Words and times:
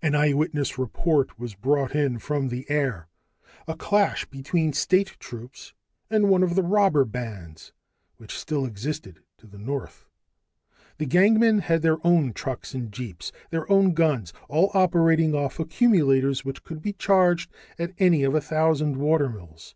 An 0.00 0.14
eyewitness 0.14 0.78
report 0.78 1.36
was 1.36 1.56
brought 1.56 1.96
in 1.96 2.20
from 2.20 2.46
the 2.46 2.64
air 2.70 3.08
a 3.66 3.74
clash 3.76 4.24
between 4.24 4.72
state 4.72 5.16
troops 5.18 5.74
and 6.08 6.28
one 6.28 6.44
of 6.44 6.54
the 6.54 6.62
robber 6.62 7.04
bands 7.04 7.72
which 8.16 8.38
still 8.38 8.66
existed 8.66 9.18
to 9.38 9.48
the 9.48 9.58
north. 9.58 10.06
The 10.98 11.06
gangmen 11.06 11.58
had 11.58 11.82
their 11.82 11.98
own 12.06 12.32
trucks 12.34 12.72
and 12.72 12.92
jeeps, 12.92 13.32
their 13.50 13.68
own 13.68 13.94
guns, 13.94 14.32
all 14.48 14.70
operating 14.74 15.34
off 15.34 15.58
accumulators 15.58 16.44
which 16.44 16.62
could 16.62 16.80
be 16.80 16.92
charged 16.92 17.50
at 17.76 17.94
any 17.98 18.22
of 18.22 18.36
a 18.36 18.40
thousand 18.40 18.98
watermills. 18.98 19.74